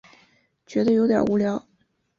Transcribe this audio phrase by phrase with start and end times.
[0.65, 1.63] 觉得有点无聊